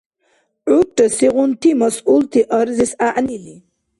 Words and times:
ГӀурра 0.67 1.05
сегъунти 1.17 1.69
масъулти 1.79 2.41
арзес 2.59 2.91
гӀягӀнили? 2.99 3.55